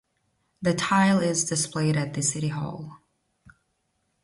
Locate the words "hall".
2.47-3.01